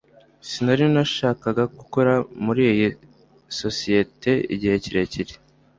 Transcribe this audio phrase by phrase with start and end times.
[0.49, 2.13] sinari nashakaga gukora
[2.45, 2.87] muri iyi
[3.59, 5.33] sosiyete igihe kirekire